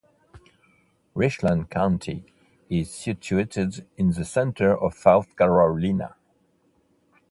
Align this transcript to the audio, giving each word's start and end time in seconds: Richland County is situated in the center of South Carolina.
Richland 1.13 1.69
County 1.69 2.25
is 2.69 2.91
situated 2.91 3.85
in 3.97 4.13
the 4.13 4.25
center 4.25 4.75
of 4.75 4.95
South 4.95 5.35
Carolina. 5.37 6.15